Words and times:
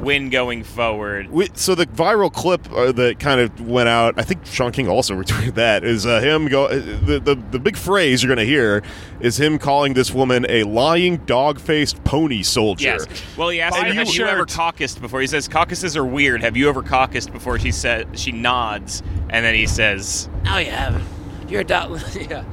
win 0.00 0.30
going 0.30 0.62
forward. 0.64 1.30
We, 1.30 1.48
so 1.54 1.74
the 1.74 1.86
viral 1.86 2.32
clip 2.32 2.70
uh, 2.72 2.92
that 2.92 3.18
kind 3.18 3.40
of 3.40 3.60
went 3.66 3.88
out, 3.88 4.14
I 4.18 4.22
think 4.22 4.44
Shaun 4.46 4.72
King 4.72 4.88
also 4.88 5.14
retweeted 5.22 5.54
that, 5.54 5.84
is 5.84 6.06
uh, 6.06 6.20
him 6.20 6.48
go. 6.48 6.66
Uh, 6.66 6.74
the, 6.76 7.20
the 7.22 7.34
the 7.50 7.58
big 7.58 7.76
phrase 7.76 8.22
you're 8.22 8.34
going 8.34 8.44
to 8.44 8.50
hear 8.50 8.82
is 9.20 9.38
him 9.40 9.58
calling 9.58 9.94
this 9.94 10.12
woman 10.12 10.46
a 10.48 10.62
lying, 10.64 11.16
dog-faced 11.18 12.02
pony 12.04 12.42
soldier. 12.42 12.84
Yes. 12.98 13.06
Well, 13.36 13.48
he 13.48 13.60
asked 13.60 13.76
And 13.76 13.86
her, 13.88 13.92
you- 13.92 13.98
"Have 13.98 14.14
you 14.14 14.26
ever 14.26 14.46
caucused 14.46 15.00
before?" 15.00 15.20
He 15.20 15.26
says, 15.26 15.48
"Caucuses 15.48 15.96
are 15.96 16.04
weird. 16.04 16.42
Have 16.42 16.56
you 16.56 16.68
ever 16.68 16.82
caucused 16.82 17.32
before?" 17.32 17.58
She 17.58 17.72
said, 17.72 18.18
she 18.18 18.32
nods, 18.32 19.02
and 19.30 19.44
then 19.44 19.54
he 19.54 19.66
says, 19.66 20.28
No, 20.44 20.58
you 20.58 20.70
haven't. 20.70 21.04
You're 21.48 21.62
a 21.62 21.64
dog. 21.64 22.00
yeah. 22.14 22.44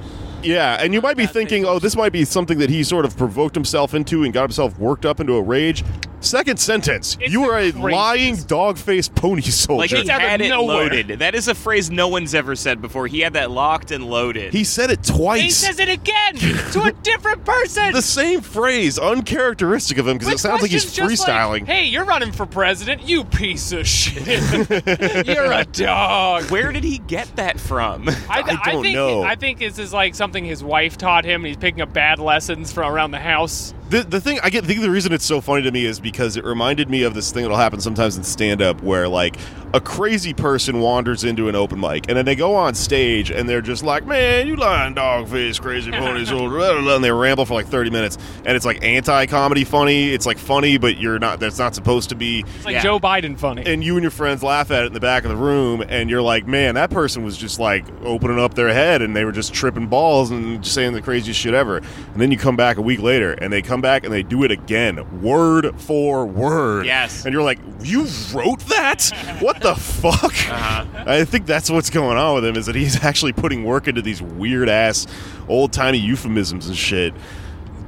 Yeah, 0.44 0.78
and 0.80 0.94
you 0.94 1.02
might 1.02 1.16
be 1.16 1.25
thinking, 1.25 1.64
oh, 1.66 1.80
this 1.80 1.96
might 1.96 2.12
be 2.12 2.25
something 2.25 2.57
that 2.60 2.70
he 2.70 2.84
sort 2.84 3.05
of 3.05 3.16
provoked 3.16 3.55
himself 3.55 3.94
into 3.94 4.23
and 4.25 4.34
got 4.34 4.41
himself 4.44 4.78
worked 4.78 5.05
up 5.05 5.21
into 5.21 5.34
a 5.36 5.41
rage. 5.41 5.86
Second 6.24 6.58
sentence, 6.58 7.18
It's 7.20 7.32
you 7.34 7.44
are 7.50 7.60
a 7.60 7.71
the 7.71 7.80
lying, 7.80 8.38
dog-faced 8.38 9.14
pony 9.14 9.41
soldier. 9.41 9.80
"Like 9.81 9.90
soldier. 9.90 10.04
he 10.05 10.09
out 10.12 10.22
of 10.23 10.30
had 10.30 10.41
it 10.41 10.50
nowhere. 10.50 10.76
loaded." 10.90 11.08
That 11.20 11.36
is 11.36 11.48
a 11.48 11.55
phrase 11.55 11.91
no 11.91 12.08
one's 12.08 12.34
ever 12.34 12.55
said 12.55 12.81
before. 12.81 13.08
He 13.08 13.20
had 13.20 13.34
that 13.34 13.52
locked 13.52 13.91
and 13.91 14.05
loaded. 14.05 14.54
he 14.54 14.64
said 14.64 14.90
it 14.90 15.04
twice. 15.04 15.41
He 15.41 15.50
says 15.50 15.80
it 15.80 15.90
again 15.90 16.36
to 16.72 16.84
a 16.84 16.91
different 17.04 17.44
person. 17.44 17.91
the 17.91 18.02
same 18.02 18.41
phrase, 18.41 18.98
uncharacteristic 18.98 19.98
of 19.98 20.08
him, 20.08 20.17
because 20.17 20.34
it 20.34 20.40
sounds 20.40 20.62
like 20.62 20.72
he's 20.72 20.84
questions 20.86 21.09
just 21.20 21.28
like, 21.28 21.38
freestyling. 21.38 21.66
hey, 21.67 21.86
you're 21.86 22.05
running 22.05 22.31
for 22.31 22.45
president, 22.45 23.03
you 23.08 23.26
piece 23.26 23.72
of 23.73 23.86
shit. 23.86 24.26
you're 25.28 25.52
a 25.52 25.66
dog. 25.66 26.50
Where 26.52 26.72
did 26.72 26.84
he 26.86 27.00
get 27.00 27.36
that 27.36 27.59
from? 27.59 28.08
I, 28.30 28.59
I 28.64 28.72
don't 28.72 28.84
think, 28.84 28.95
know. 28.95 29.23
I 29.23 29.36
think 29.36 29.59
this 29.59 29.78
is 29.78 29.92
like 29.94 30.16
something 30.16 30.45
his 30.45 30.64
wife 30.64 30.98
taught 30.98 31.26
him, 31.26 31.42
and 31.42 31.48
he's 31.48 31.58
picking 31.58 31.81
up 31.81 31.92
bad 31.92 32.20
lessons 32.20 32.72
from 32.72 32.92
around 32.94 33.12
the 33.12 33.20
house. 33.20 33.73
The, 33.90 34.02
the 34.03 34.22
thing 34.22 34.40
I 34.42 34.50
get, 34.50 34.64
I 34.64 34.67
think 34.67 34.81
the 34.81 34.90
reason 34.90 35.12
it's 35.14 35.26
so 35.26 35.40
funny 35.42 35.62
to 35.64 35.72
me 35.72 35.86
is 35.86 36.00
because 36.00 36.12
it 36.20 36.44
reminded 36.45 36.90
me 36.90 37.03
of 37.03 37.13
this 37.13 37.31
thing 37.31 37.44
that'll 37.44 37.58
happen 37.58 37.80
sometimes 37.81 38.17
in 38.17 38.23
stand 38.23 38.62
up 38.62 38.81
where 38.81 39.08
like 39.08 39.38
a 39.73 39.81
crazy 39.81 40.34
person 40.34 40.80
wanders 40.81 41.23
into 41.23 41.50
an 41.50 41.56
open 41.56 41.80
mic 41.80 42.08
and 42.08 42.16
then 42.16 42.25
they 42.25 42.36
go 42.36 42.53
on 42.56 42.75
stage 42.75 43.31
and 43.31 43.50
they're 43.50 43.61
just 43.61 43.83
like, 43.83 44.06
man, 44.06 44.47
you 44.47 44.56
lying 44.56 44.94
dog 44.94 45.28
face, 45.28 45.58
crazy 45.59 45.89
pony 45.91 46.25
soldier, 46.25 46.56
blah, 46.56 46.73
blah, 46.73 46.81
blah," 46.81 46.95
and 46.95 47.03
they 47.03 47.11
ramble 47.11 47.45
for 47.45 47.56
like 47.56 47.66
30 47.67 47.89
minutes 47.89 48.17
and 48.45 48.56
it's 48.56 48.66
like 48.66 48.84
anti 48.84 49.25
comedy 49.25 49.64
funny. 49.64 50.09
It's 50.14 50.25
like 50.25 50.38
funny, 50.38 50.78
but 50.78 50.97
you're 50.97 51.17
not, 51.19 51.39
that's 51.39 51.58
not 51.58 51.73
supposed 51.73 52.09
to 52.09 52.16
be. 52.16 52.41
It's 52.56 52.66
like 52.66 52.73
Yeah. 52.73 52.84
Joe 52.84 53.00
Biden 53.00 53.38
funny. 53.38 53.64
And 53.66 53.84
you 53.84 53.95
and 53.95 54.03
your 54.03 54.11
friends 54.11 54.44
laugh 54.44 54.69
at 54.69 54.84
it 54.84 54.88
in 54.88 54.94
the 54.94 55.00
back 55.00 55.23
of 55.23 55.30
the 55.30 55.36
room, 55.38 55.84
and 55.88 56.09
you're 56.09 56.22
like, 56.22 56.45
man, 56.47 56.75
that 56.75 56.89
person 56.91 57.23
was 57.23 57.36
just 57.38 57.59
like 57.59 57.86
opening 58.03 58.39
up 58.39 58.53
their 58.53 58.72
head 58.73 59.02
and 59.02 59.16
they 59.16 59.25
were 59.25 59.31
just 59.31 59.53
tripping 59.53 59.88
balls 59.88 60.30
and 60.30 60.66
saying 60.66 60.94
the 60.94 61.02
craziest 61.02 61.39
shit 61.39 61.53
ever. 61.53 61.78
And 61.78 62.22
then 62.22 62.30
you 62.31 62.38
come 62.38 62.56
back 62.56 62.78
a 62.78 62.81
week 62.81 63.00
later 63.02 63.31
and 63.34 63.52
they 63.52 63.61
come 63.61 63.81
back 63.81 64.03
and 64.03 64.14
they 64.14 64.22
do 64.23 64.44
it 64.44 64.52
again, 64.52 65.22
word 65.22 65.80
for 65.80 66.03
word. 66.26 66.86
Yes. 66.86 67.26
And 67.26 67.34
you're 67.34 67.44
like, 67.44 67.59
you 67.82 68.08
wrote 68.34 68.59
that? 68.68 69.12
What 69.40 69.62
the 69.62 69.76
fuck? 69.76 70.23
Uh-huh. 70.26 70.86
I 71.06 71.26
think 71.26 71.46
that's 71.46 71.70
what's 71.70 71.90
going 71.90 72.18
on 72.18 72.36
with 72.36 72.46
him 72.46 72.56
is 72.56 72.66
that 72.66 72.76
he's 72.76 73.04
actually 73.04 73.34
putting 73.34 73.64
work 73.64 73.88
into 73.88 74.02
these 74.02 74.22
weird 74.22 74.70
ass 74.70 75.08
old 75.48 75.74
timey 75.74 75.98
euphemisms 76.00 76.68
and 76.68 76.78
shit. 76.78 77.14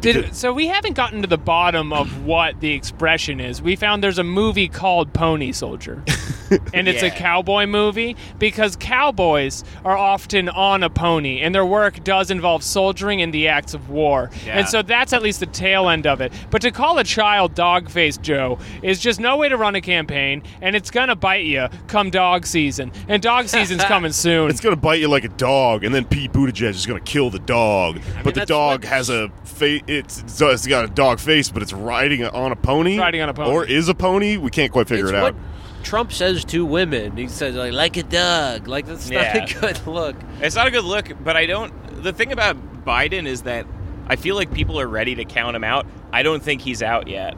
Did, 0.02 0.36
so 0.36 0.54
we 0.54 0.68
haven't 0.68 0.94
gotten 0.94 1.22
to 1.22 1.28
the 1.28 1.38
bottom 1.38 1.92
of 1.92 2.26
what 2.26 2.60
the 2.60 2.72
expression 2.72 3.40
is. 3.40 3.62
We 3.62 3.76
found 3.76 4.04
there's 4.04 4.20
a 4.20 4.24
movie 4.24 4.68
called 4.68 5.14
Pony 5.14 5.52
Soldier. 5.52 6.04
and 6.74 6.88
it's 6.88 7.02
a 7.02 7.10
cowboy 7.10 7.66
movie 7.66 8.16
because 8.38 8.76
cowboys 8.76 9.64
are 9.84 9.98
often 9.98 10.48
on 10.50 10.84
a 10.84 10.90
pony 10.90 11.42
and 11.42 11.56
their 11.56 11.66
work 11.66 12.04
does 12.04 12.30
involve 12.30 12.64
soldiering 12.64 13.20
in 13.20 13.32
the 13.32 13.48
acts 13.48 13.74
of 13.74 13.90
war. 13.90 14.30
Yeah. 14.46 14.60
And 14.60 14.68
so 14.68 14.82
that's 14.84 15.12
at 15.12 15.24
least 15.24 15.40
the 15.40 15.48
tail 15.48 15.90
end 15.90 16.06
of 16.06 16.22
it. 16.22 16.32
But 16.52 16.62
to 16.62 16.72
call 16.72 17.00
a 17.00 17.04
child 17.04 17.56
dog 17.56 17.90
faced 17.90 18.22
Joe 18.22 18.60
is 18.84 19.00
just 19.00 19.20
no 19.20 19.38
way 19.38 19.50
to 19.50 19.58
run 19.58 19.74
a 19.76 19.82
campaign 19.82 20.44
and 20.62 20.76
it's 20.76 20.92
going 20.92 21.08
to 21.08 21.16
bite 21.16 21.46
you 21.46 21.68
come 21.88 22.12
dog 22.12 22.46
season. 22.46 22.92
And 23.08 23.22
dog 23.22 23.48
season's 23.48 23.84
coming 23.86 24.12
soon. 24.12 24.50
It's 24.50 24.62
gonna 24.62 24.76
bite 24.76 25.00
you 25.00 25.08
like 25.08 25.24
a 25.24 25.30
dog, 25.30 25.84
and 25.84 25.94
then 25.94 26.06
Pete 26.06 26.32
Buttigieg 26.32 26.70
is 26.70 26.86
gonna 26.86 27.00
kill 27.00 27.30
the 27.30 27.40
dog. 27.40 28.00
but 28.24 28.36
the 28.36 28.46
dog 28.46 28.84
what- 28.84 28.90
has 28.90 29.10
a 29.10 29.30
face. 29.44 29.82
It's, 29.88 30.42
it's 30.42 30.68
got 30.68 30.86
a 30.86 30.88
dog 30.88 31.20
face, 31.20 31.50
but 31.50 31.62
it's 31.62 31.74
riding 31.74 32.24
on 32.26 32.52
a 32.52 32.56
pony. 32.56 32.98
Riding 32.98 33.22
on 33.22 33.30
a 33.30 33.34
pony. 33.34 33.52
or 33.52 33.66
is 33.66 33.88
a 33.90 33.94
pony. 33.96 34.38
We 34.38 34.50
can't 34.52 34.72
quite 34.72 34.88
figure 34.88 35.06
It's 35.06 35.12
it 35.12 35.16
out. 35.16 35.34
what 35.36 35.36
Trump 35.84 36.12
says 36.12 36.44
to 36.46 36.66
women. 36.66 37.16
He 37.18 37.28
says 37.28 37.56
like, 37.56 37.74
like 37.74 37.98
a 37.98 38.04
dog. 38.04 38.68
Like 38.68 38.88
that's 38.88 39.10
Yeah. 39.10 39.34
not 39.34 39.52
a 39.52 39.60
good 39.62 39.88
look. 39.88 40.16
It's 40.42 40.56
not 40.56 40.68
a 40.68 40.72
good 40.72 40.86
look, 40.86 41.12
but 41.24 41.36
I 41.38 41.46
don't. 41.46 41.72
The 42.04 42.12
thing 42.14 42.32
about 42.32 42.84
Biden 42.86 43.26
is 43.28 43.44
that 43.44 43.66
I 44.08 44.16
feel 44.16 44.36
like 44.36 44.52
people 44.54 44.80
are 44.80 44.88
ready 44.88 45.16
to 45.16 45.26
count 45.26 45.56
him 45.56 45.64
out. 45.64 45.86
I 46.12 46.24
don't 46.24 46.42
think 46.42 46.62
he's 46.62 46.82
out 46.82 47.08
yet. 47.08 47.36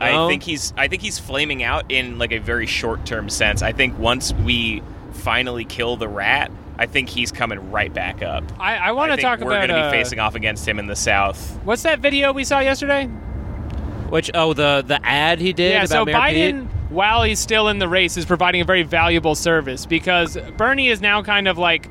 I 0.00 0.12
No? 0.12 0.28
think 0.28 0.44
he's. 0.44 0.72
I 0.76 0.86
think 0.86 1.02
he's 1.02 1.18
flaming 1.18 1.64
out 1.64 1.90
in 1.90 2.18
like 2.18 2.30
a 2.30 2.38
very 2.38 2.66
short 2.66 3.04
term 3.04 3.28
sense. 3.28 3.62
I 3.62 3.72
think 3.72 3.98
once 3.98 4.32
we 4.32 4.82
finally 5.12 5.64
kill 5.64 5.96
the 5.96 6.06
rat, 6.08 6.52
I 6.78 6.86
think 6.86 7.08
he's 7.08 7.32
coming 7.32 7.70
right 7.72 7.92
back 7.92 8.22
up. 8.22 8.44
I, 8.58 8.76
I 8.76 8.92
want 8.92 9.10
to 9.10 9.16
think 9.16 9.26
talk 9.26 9.40
we're 9.40 9.50
about 9.50 9.66
going 9.68 9.80
to 9.80 9.86
uh, 9.86 9.90
be 9.90 9.96
facing 9.96 10.20
off 10.20 10.34
against 10.34 10.66
him 10.66 10.78
in 10.78 10.86
the 10.86 10.96
South. 10.96 11.58
what's 11.64 11.82
that 11.82 11.98
video 12.00 12.32
we 12.32 12.44
saw 12.44 12.60
yesterday? 12.60 13.06
Which 14.10 14.30
oh 14.34 14.54
the 14.54 14.82
the 14.86 15.04
ad 15.04 15.40
he 15.40 15.52
did 15.52 15.72
Yeah, 15.72 15.78
about 15.84 15.88
so 15.88 16.04
Mayor 16.06 16.14
Biden, 16.16 16.62
Pete? 16.62 16.90
while 16.90 17.22
he's 17.24 17.38
still 17.40 17.68
in 17.68 17.78
the 17.78 17.88
race, 17.88 18.16
is 18.16 18.24
providing 18.24 18.60
a 18.60 18.64
very 18.64 18.82
valuable 18.82 19.34
service 19.34 19.84
because 19.86 20.38
Bernie 20.56 20.88
is 20.88 21.00
now 21.02 21.22
kind 21.22 21.46
of 21.46 21.58
like 21.58 21.88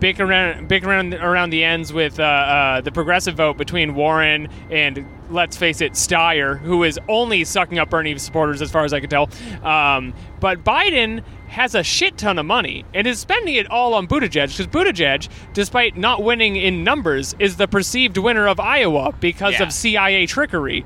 bickering, 0.00 0.66
bickering 0.66 1.14
around 1.14 1.50
the 1.50 1.62
ends 1.62 1.92
with 1.92 2.18
uh, 2.18 2.22
uh, 2.24 2.80
the 2.80 2.90
progressive 2.90 3.36
vote 3.36 3.56
between 3.56 3.94
Warren 3.94 4.48
and, 4.70 5.06
let's 5.30 5.56
face 5.56 5.80
it, 5.80 5.92
Steyer, 5.92 6.58
who 6.58 6.82
is 6.84 6.98
only 7.08 7.44
sucking 7.44 7.78
up 7.78 7.90
Bernie 7.90 8.16
supporters 8.18 8.60
as 8.60 8.70
far 8.70 8.84
as 8.84 8.92
I 8.92 9.00
can 9.00 9.08
tell. 9.10 9.28
Um, 9.62 10.12
but 10.40 10.64
Biden 10.64 11.22
has 11.48 11.74
a 11.74 11.82
shit 11.82 12.16
ton 12.16 12.38
of 12.38 12.46
money 12.46 12.84
and 12.94 13.06
is 13.06 13.18
spending 13.18 13.54
it 13.54 13.68
all 13.70 13.94
on 13.94 14.06
Buttigieg 14.06 14.48
because 14.56 14.66
Buttigieg, 14.66 15.28
despite 15.52 15.96
not 15.96 16.22
winning 16.22 16.56
in 16.56 16.84
numbers, 16.84 17.34
is 17.38 17.56
the 17.56 17.66
perceived 17.66 18.16
winner 18.18 18.46
of 18.46 18.60
Iowa 18.60 19.12
because 19.20 19.54
Yeah. 19.54 19.64
of 19.64 19.72
CIA 19.72 20.26
trickery. 20.26 20.84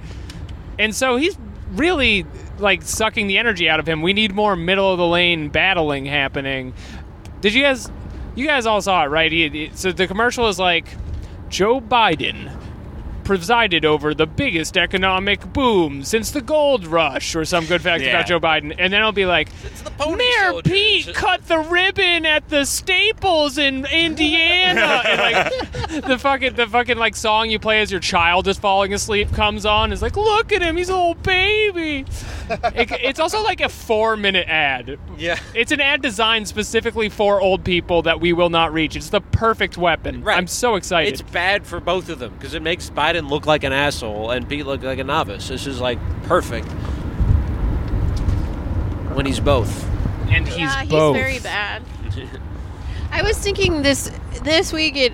And 0.79 0.95
so 0.95 1.17
he's 1.17 1.37
really 1.73 2.25
like 2.59 2.83
sucking 2.83 3.27
the 3.27 3.37
energy 3.39 3.69
out 3.69 3.81
of 3.81 3.89
him. 3.89 4.01
We 4.03 4.13
need 4.13 4.35
more 4.35 4.57
middle 4.57 4.91
of 4.93 4.99
the 4.99 5.07
lane 5.07 5.49
battling 5.49 6.07
happening. 6.07 6.73
Did 7.41 7.53
you 7.55 7.63
guys 7.63 7.91
you 8.37 8.47
guys 8.47 8.67
all 8.67 8.81
saw 8.83 9.05
it, 9.05 9.09
right? 9.09 9.31
He, 9.31 9.49
he- 9.49 9.71
so 9.75 9.93
the 9.93 10.07
commercial 10.07 10.49
is 10.49 10.59
like 10.59 10.87
Joe 11.51 11.81
Biden 11.81 12.51
presided 13.25 13.85
over 13.85 14.15
the 14.15 14.27
biggest 14.27 14.77
economic 14.77 15.53
boom 15.53 16.03
since 16.05 16.31
the 16.31 16.41
gold 16.41 16.87
rush 16.87 17.35
or 17.35 17.45
some 17.45 17.67
good 17.67 17.83
fact 17.83 18.03
Yeah. 18.03 18.11
about 18.11 18.27
Joe 18.27 18.41
Biden. 18.41 18.75
And 18.79 18.93
then 18.93 19.03
I'll 19.03 19.13
be 19.13 19.27
like 19.27 19.49
Mayor 19.99 20.51
soldiers." 20.51 20.73
Pete 20.73 21.15
cut 21.15 21.47
the 21.49 21.59
ribbon 21.59 22.27
at 22.27 22.49
the 22.49 22.65
Staples 22.65 23.59
in 23.59 23.87
Indiana. 23.87 25.03
and 25.07 25.21
like 25.21 26.05
the 26.05 26.19
fucking 26.19 26.55
the 26.55 26.67
fucking 26.67 26.99
like 26.99 27.17
song 27.17 27.51
you 27.51 27.59
play 27.59 27.81
as 27.81 27.91
your 27.91 28.01
child 28.01 28.47
is 28.49 28.59
falling 28.59 28.93
asleep 28.95 29.33
comes 29.33 29.65
on. 29.67 29.93
It's 29.93 30.03
like, 30.03 30.17
look 30.17 30.53
at 30.53 30.63
him, 30.63 30.77
he's 30.77 30.89
a 30.89 30.97
little 30.97 31.15
baby. 31.15 32.05
It- 32.75 32.91
it's 33.05 33.21
also 33.21 33.43
like 33.43 33.61
a 33.61 33.69
four 33.69 34.17
minute 34.17 34.47
ad. 34.49 34.99
Yeah. 35.17 35.39
It's 35.55 35.73
an 35.73 35.81
ad 35.81 36.03
designed 36.03 36.47
specifically 36.49 37.09
for 37.09 37.41
old 37.41 37.65
people 37.65 38.03
that 38.03 38.21
we 38.21 38.33
will 38.33 38.51
not 38.51 38.73
reach. 38.73 38.97
It's 38.97 39.11
the 39.11 39.21
perfect 39.21 39.77
weapon. 39.79 40.23
Right. 40.23 40.37
I'm 40.37 40.47
so 40.47 40.75
excited. 40.75 41.13
It's 41.13 41.23
bad 41.23 41.67
for 41.67 41.81
both 41.81 42.09
of 42.09 42.19
them 42.19 42.35
because 42.39 42.55
it 42.55 42.63
makes 42.63 42.91
Biden 42.91 43.14
look 43.23 43.47
like 43.47 43.65
an 43.65 43.73
asshole 43.73 44.31
and 44.31 44.49
Pete 44.49 44.67
look 44.67 44.83
like 44.83 44.99
a 44.99 45.05
novice. 45.05 45.49
This 45.49 45.67
is 45.67 45.81
like 45.81 45.99
perfect 46.25 46.67
when 49.15 49.27
he's 49.27 49.41
both. 49.41 49.85
and 50.29 50.47
he's 50.47 50.59
yeah, 50.59 50.85
both. 50.87 51.15
he's 51.15 51.23
very 51.23 51.39
bad. 51.39 51.83
I 53.13 53.23
was 53.23 53.39
thinking 53.39 53.83
this 53.83 54.11
this 54.43 54.73
week 54.73 54.97
it 54.97 55.13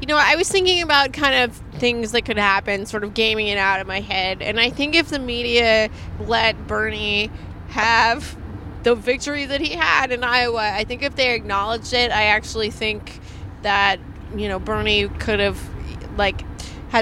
you 0.00 0.06
know, 0.06 0.20
I 0.22 0.36
was 0.36 0.48
thinking 0.48 0.82
about 0.82 1.12
kind 1.12 1.34
of 1.34 1.56
things 1.78 2.12
that 2.12 2.22
could 2.22 2.38
happen, 2.38 2.86
sort 2.86 3.02
of 3.02 3.14
gaming 3.14 3.48
it 3.48 3.58
out 3.58 3.80
of 3.80 3.86
my 3.86 4.00
head. 4.00 4.42
And 4.42 4.60
I 4.60 4.70
think 4.70 4.94
if 4.94 5.08
the 5.08 5.18
media 5.18 5.88
let 6.20 6.66
Bernie 6.66 7.30
have 7.68 8.36
the 8.82 8.94
victory 8.94 9.46
that 9.46 9.60
he 9.60 9.70
had 9.70 10.12
in 10.12 10.22
Iowa, 10.22 10.70
I 10.72 10.84
think 10.84 11.02
if 11.02 11.16
they 11.16 11.34
acknowledged 11.34 11.92
it, 11.92 12.12
I 12.12 12.24
actually 12.24 12.70
think 12.70 13.20
that, 13.62 13.98
you 14.36 14.48
know, 14.48 14.58
Bernie 14.58 15.08
could 15.08 15.40
have 15.40 15.60
like 16.16 16.42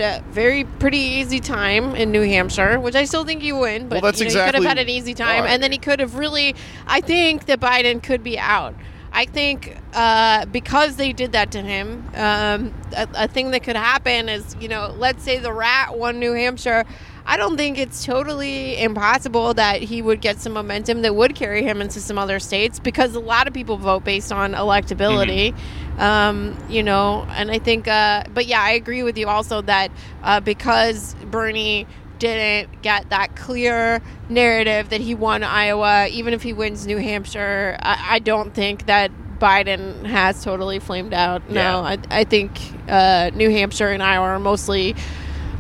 had 0.01 0.23
a 0.23 0.25
very 0.31 0.65
pretty 0.65 0.99
easy 0.99 1.41
time 1.41 1.95
in 1.95 2.11
New 2.13 2.23
Hampshire, 2.23 2.79
which 2.81 2.95
I 2.95 3.05
still 3.05 3.25
think 3.25 3.43
he 3.43 3.53
would. 3.53 3.89
But 3.89 4.03
Well, 4.03 4.13
that's 4.13 4.21
you 4.21 4.27
know, 4.27 4.45
he 4.45 4.47
could 4.47 4.55
have 4.55 4.65
had 4.65 4.79
an 4.79 4.89
easy 4.89 5.15
time, 5.15 5.45
and 5.45 5.63
then 5.63 5.73
he 5.73 5.79
could 5.79 6.01
have 6.01 6.17
really. 6.17 6.55
I 6.87 7.01
think 7.01 7.47
that 7.47 7.61
Biden 7.61 8.03
could 8.03 8.23
be 8.23 8.39
out. 8.39 8.75
I 9.13 9.27
think 9.27 9.79
uh, 9.93 10.45
because 10.47 10.97
they 10.97 11.13
did 11.13 11.33
that 11.33 11.53
to 11.53 11.63
him, 11.63 12.05
um, 12.15 12.75
a, 12.97 13.09
a 13.15 13.29
thing 13.29 13.53
that 13.53 13.63
could 13.63 13.77
happen 13.77 14.29
is, 14.29 14.57
you 14.61 14.67
know, 14.67 14.93
let's 14.99 15.23
say 15.23 15.39
the 15.39 15.53
rat 15.53 15.97
won 15.97 16.19
New 16.19 16.33
Hampshire. 16.33 16.85
I 17.27 17.37
don't 17.37 17.57
think 17.57 17.79
it's 17.79 18.05
totally 18.05 18.81
impossible 18.81 19.55
that 19.55 19.81
he 19.81 20.03
would 20.03 20.21
get 20.21 20.41
some 20.41 20.53
momentum 20.53 21.03
that 21.03 21.15
would 21.15 21.35
carry 21.35 21.63
him 21.63 21.81
into 21.81 22.01
some 22.01 22.19
other 22.19 22.39
states 22.39 22.79
because 22.79 23.15
a 23.15 23.21
lot 23.21 23.49
of 23.49 23.55
people 23.55 23.79
vote 23.79 24.05
based 24.05 24.31
on 24.31 24.53
electability. 24.53 25.55
Um, 25.99 26.57
you 26.69 26.83
know, 26.83 27.27
and 27.31 27.51
I 27.51 27.59
think, 27.59 27.89
uh, 27.89 28.25
but 28.33 28.47
yeah, 28.47 28.61
I 28.61 28.73
agree 28.73 29.03
with 29.03 29.17
you 29.17 29.29
also 29.29 29.63
that 29.63 29.91
uh, 30.23 30.41
because 30.41 31.15
Bernie 31.31 31.87
didn't 32.19 32.83
get 32.83 33.11
that 33.11 33.37
clear 33.37 34.03
narrative 34.29 34.91
that 34.91 35.01
he 35.01 35.15
won 35.15 35.43
Iowa, 35.43 36.09
even 36.09 36.35
if 36.35 36.43
he 36.43 36.53
wins 36.53 36.87
New 36.87 36.99
Hampshire, 36.99 37.77
I, 37.81 38.17
I 38.17 38.19
don't 38.19 38.53
think 38.53 38.87
that 38.87 39.11
Biden 39.39 40.05
has 40.05 40.43
totally 40.45 40.79
flamed 40.79 41.13
out. 41.13 41.49
No, 41.51 41.61
Yeah. 41.61 41.79
I, 41.81 41.99
I 42.11 42.25
think 42.25 42.59
uh, 42.89 43.31
New 43.35 43.51
Hampshire 43.51 43.91
and 43.91 44.03
Iowa 44.03 44.27
are 44.27 44.39
mostly 44.39 44.95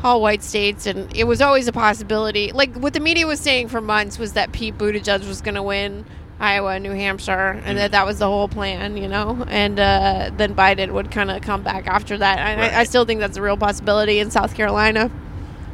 all 0.04 0.20
white 0.20 0.42
states, 0.42 0.86
and 0.86 1.14
it 1.16 1.24
was 1.24 1.40
always 1.40 1.66
a 1.66 1.72
possibility. 1.72 2.52
Like 2.52 2.76
what 2.76 2.92
the 2.92 3.00
media 3.00 3.26
was 3.26 3.40
saying 3.40 3.68
for 3.68 3.80
months 3.80 4.18
was 4.18 4.34
that 4.34 4.52
Pete 4.52 4.76
Buttigieg 4.76 5.26
was 5.26 5.40
going 5.40 5.54
to 5.54 5.62
win 5.62 6.04
Iowa 6.38 6.78
New 6.78 6.90
Hampshire, 6.92 7.60
and 7.64 7.78
that 7.78 7.92
that 7.92 8.06
was 8.06 8.18
the 8.18 8.26
whole 8.26 8.46
plan, 8.46 8.98
you 8.98 9.08
know. 9.08 9.44
And 9.48 9.80
uh, 9.80 10.30
then 10.36 10.54
Biden 10.54 10.92
would 10.92 11.10
kind 11.10 11.30
of 11.30 11.42
come 11.42 11.62
back 11.62 11.86
after 11.86 12.18
that. 12.18 12.38
And 12.38 12.60
I, 12.60 12.80
I 12.80 12.84
still 12.84 13.06
think 13.06 13.20
that's 13.20 13.38
a 13.38 13.42
real 13.42 13.56
possibility 13.56 14.18
in 14.18 14.30
South 14.30 14.54
Carolina. 14.54 15.10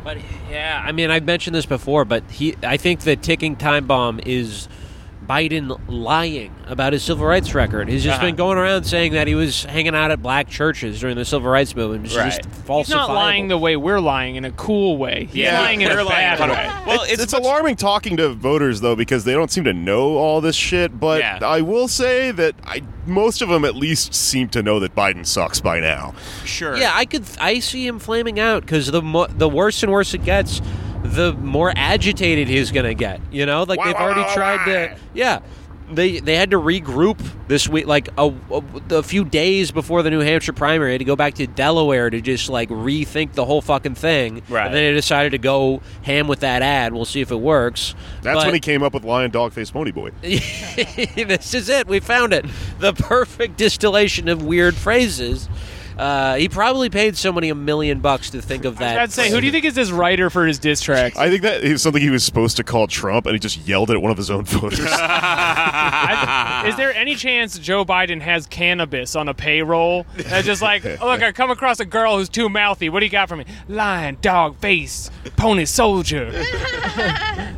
But 0.04 0.18
yeah, 0.48 0.82
I 0.84 0.92
mean, 0.92 1.10
I've 1.10 1.24
mentioned 1.24 1.54
this 1.54 1.66
before, 1.66 2.04
but 2.04 2.22
he, 2.30 2.56
I 2.62 2.76
think 2.76 3.00
the 3.00 3.16
ticking 3.16 3.56
time 3.56 3.86
bomb 3.86 4.20
is 4.24 4.68
Biden 5.30 5.78
lying 5.86 6.52
about 6.66 6.92
his 6.92 7.04
civil 7.04 7.24
rights 7.24 7.54
record. 7.54 7.88
He's 7.88 8.02
just 8.02 8.16
Uh-huh. 8.16 8.26
been 8.26 8.34
going 8.34 8.58
around 8.58 8.82
saying 8.82 9.12
that 9.12 9.28
he 9.28 9.36
was 9.36 9.62
hanging 9.62 9.94
out 9.94 10.10
at 10.10 10.20
black 10.20 10.48
churches 10.48 10.98
during 10.98 11.14
the 11.16 11.24
civil 11.24 11.48
rights 11.48 11.76
movement. 11.76 12.06
It's 12.06 12.16
Right. 12.16 12.32
just 12.32 12.40
He's 12.68 12.88
not 12.90 13.10
lying 13.10 13.46
the 13.46 13.56
way 13.56 13.76
we're 13.76 14.00
lying 14.00 14.34
in 14.34 14.44
a 14.44 14.50
cool 14.50 14.96
way. 14.96 15.26
He's 15.26 15.36
Yeah, 15.44 15.60
lying 15.60 15.82
in 15.82 15.90
a 15.92 15.94
lying 16.02 16.08
bad 16.08 16.40
way. 16.40 16.70
Well, 16.84 17.02
it's, 17.04 17.12
it's, 17.12 17.22
it's 17.22 17.32
much- 17.32 17.42
alarming 17.42 17.76
talking 17.76 18.16
to 18.16 18.30
voters 18.30 18.80
though 18.80 18.96
because 18.96 19.22
they 19.22 19.32
don't 19.32 19.52
seem 19.52 19.62
to 19.64 19.72
know 19.72 20.16
all 20.16 20.40
this 20.40 20.56
shit. 20.56 20.98
But 20.98 21.20
Yeah. 21.20 21.38
I 21.44 21.60
will 21.60 21.86
say 21.86 22.32
that 22.32 22.56
I, 22.66 22.82
most 23.06 23.40
of 23.40 23.48
them 23.48 23.64
at 23.64 23.76
least 23.76 24.12
seem 24.12 24.48
to 24.48 24.64
know 24.64 24.80
that 24.80 24.96
Biden 24.96 25.24
sucks 25.24 25.60
by 25.60 25.78
now. 25.78 26.12
Sure. 26.44 26.76
Yeah, 26.76 26.90
I 26.92 27.04
could. 27.04 27.22
I 27.40 27.60
see 27.60 27.86
him 27.86 28.00
flaming 28.00 28.40
out 28.40 28.62
because 28.62 28.88
the 28.90 29.00
mo- 29.02 29.28
the 29.28 29.48
worse 29.48 29.82
and 29.84 29.92
worse 29.92 30.12
it 30.12 30.24
gets, 30.24 30.60
the 31.10 31.32
more 31.34 31.72
agitated 31.76 32.48
he's 32.48 32.70
gonna 32.70 32.94
get. 32.94 33.20
You 33.30 33.46
know, 33.46 33.62
like 33.64 33.82
they've 33.82 33.94
already 33.94 34.24
tried 34.32 34.64
to. 34.66 34.96
Yeah, 35.14 35.40
they 35.90 36.20
they 36.20 36.36
had 36.36 36.50
to 36.50 36.56
regroup 36.58 37.18
this 37.48 37.68
week, 37.68 37.86
like 37.86 38.08
a, 38.16 38.32
a, 38.50 38.62
a 38.90 39.02
few 39.02 39.24
days 39.24 39.72
before 39.72 40.02
the 40.02 40.10
New 40.10 40.20
Hampshire 40.20 40.52
primary, 40.52 40.98
to 40.98 41.04
go 41.04 41.16
back 41.16 41.34
to 41.34 41.46
Delaware 41.46 42.10
to 42.10 42.20
just 42.20 42.48
like 42.48 42.68
rethink 42.68 43.32
the 43.32 43.44
whole 43.44 43.60
fucking 43.60 43.96
thing. 43.96 44.42
Right. 44.48 44.66
And 44.66 44.74
then 44.74 44.84
they 44.84 44.92
decided 44.92 45.30
to 45.30 45.38
go 45.38 45.82
ham 46.02 46.28
with 46.28 46.40
that 46.40 46.62
ad. 46.62 46.92
We'll 46.92 47.04
see 47.04 47.20
if 47.20 47.30
it 47.30 47.40
works. 47.40 47.94
That's 48.22 48.36
But- 48.36 48.46
when 48.46 48.54
he 48.54 48.60
came 48.60 48.82
up 48.82 48.94
with 48.94 49.04
Lion 49.04 49.30
Dog 49.30 49.52
Face 49.52 49.70
Pony 49.70 49.90
Boy. 49.90 50.10
this 50.22 51.54
is 51.54 51.68
it. 51.68 51.86
We 51.88 52.00
found 52.00 52.32
it. 52.32 52.46
The 52.78 52.92
perfect 52.92 53.56
distillation 53.56 54.28
of 54.28 54.42
weird 54.44 54.76
phrases. 54.76 55.48
Uh, 56.00 56.36
he 56.36 56.48
probably 56.48 56.88
paid 56.88 57.14
somebody 57.14 57.50
a 57.50 57.54
million 57.54 58.00
bucks 58.00 58.30
to 58.30 58.40
think 58.40 58.64
of 58.64 58.78
that. 58.78 58.98
I'd 58.98 59.12
say, 59.12 59.28
who 59.30 59.38
do 59.38 59.44
you 59.44 59.52
think 59.52 59.66
is 59.66 59.74
this 59.74 59.90
writer 59.90 60.30
for 60.30 60.46
his 60.46 60.58
diss 60.58 60.80
track? 60.80 61.14
I 61.18 61.28
think 61.28 61.42
that 61.42 61.62
is 61.62 61.82
something 61.82 62.00
he 62.00 62.08
was 62.08 62.24
supposed 62.24 62.56
to 62.56 62.64
call 62.64 62.86
Trump, 62.86 63.26
and 63.26 63.34
he 63.34 63.38
just 63.38 63.58
yelled 63.68 63.90
at 63.90 64.00
one 64.00 64.10
of 64.10 64.16
his 64.16 64.30
own 64.30 64.46
voters. 64.46 64.80
I- 64.90 66.64
is 66.68 66.76
there 66.76 66.94
any 66.94 67.16
chance 67.16 67.58
Joe 67.58 67.84
Biden 67.84 68.22
has 68.22 68.46
cannabis 68.46 69.14
on 69.14 69.28
a 69.28 69.34
payroll? 69.34 70.06
That's 70.16 70.46
just 70.46 70.62
like, 70.62 70.86
oh, 70.86 70.90
look, 71.02 71.22
I 71.22 71.32
come 71.32 71.50
across 71.50 71.80
a 71.80 71.84
girl 71.84 72.16
who's 72.16 72.30
too 72.30 72.48
mouthy. 72.48 72.88
What 72.88 73.00
do 73.00 73.06
you 73.06 73.12
got 73.12 73.28
for 73.28 73.36
me? 73.36 73.44
Lion, 73.68 74.16
dog, 74.22 74.56
face, 74.56 75.10
pony, 75.36 75.66
soldier. 75.66 76.30